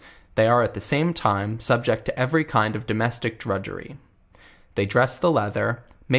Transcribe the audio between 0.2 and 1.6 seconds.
They are at the game time,